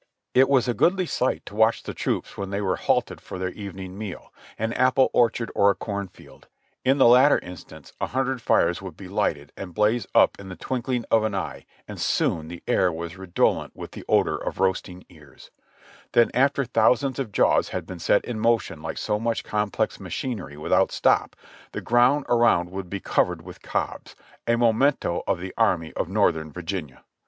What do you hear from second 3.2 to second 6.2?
for their evening meal— an apple orchard or a corn